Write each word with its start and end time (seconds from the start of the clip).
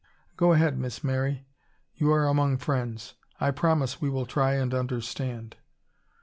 "Go 0.35 0.53
ahead, 0.53 0.79
Miss 0.79 1.03
Mary. 1.03 1.45
You 1.93 2.11
are 2.11 2.25
among 2.27 2.57
friends. 2.57 3.13
I 3.39 3.51
promise 3.51 4.01
we 4.01 4.09
will 4.09 4.25
try 4.25 4.55
and 4.55 4.73
understand." 4.73 5.57